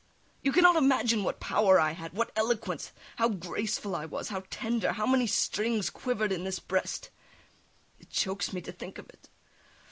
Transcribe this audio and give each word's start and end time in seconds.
You 0.41 0.51
cannot 0.51 0.77
imagine 0.77 1.23
what 1.23 1.39
power 1.39 1.79
I 1.79 1.91
had, 1.91 2.13
what 2.13 2.31
eloquence; 2.35 2.91
how 3.17 3.29
graceful 3.29 3.95
I 3.95 4.05
was, 4.07 4.29
how 4.29 4.41
tender; 4.49 4.93
how 4.93 5.05
many 5.05 5.27
strings 5.27 5.91
[beats 5.91 5.91
his 5.91 5.91
breast] 5.91 6.03
quivered 6.03 6.31
in 6.31 6.43
this 6.43 6.59
breast! 6.59 7.09
It 7.99 8.09
chokes 8.09 8.51
me 8.51 8.61
to 8.61 8.71
think 8.71 8.97
of 8.97 9.07
it! 9.09 9.29